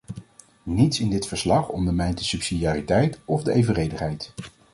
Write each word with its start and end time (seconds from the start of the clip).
Niets 0.63 0.99
in 0.99 1.09
dit 1.09 1.27
verslag 1.27 1.69
ondermijnt 1.69 2.17
de 2.17 2.23
subsidiariteit 2.23 3.19
of 3.25 3.43
de 3.43 3.53
evenredigheid. 3.53 4.33